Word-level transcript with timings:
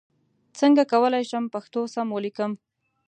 څنګه 0.59 0.83
کولای 0.91 1.23
شم 1.29 1.43
پښتو 1.53 1.81
سم 1.93 2.07
ولیکم؟ 2.13 2.51